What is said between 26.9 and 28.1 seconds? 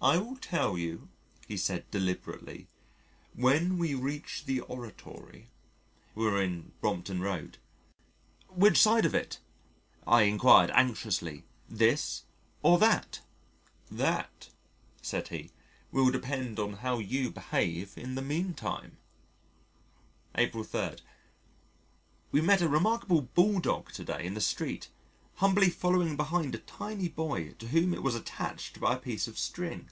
boy to whom it